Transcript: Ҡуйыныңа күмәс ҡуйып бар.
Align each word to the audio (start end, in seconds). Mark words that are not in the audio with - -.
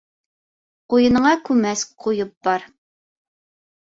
Ҡуйыныңа 0.93 1.33
күмәс 1.49 1.83
ҡуйып 2.05 2.31
бар. 2.49 2.65